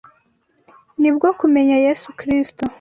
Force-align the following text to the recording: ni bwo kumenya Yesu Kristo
ni 1.01 1.09
bwo 1.15 1.29
kumenya 1.39 1.75
Yesu 1.85 2.07
Kristo 2.19 2.63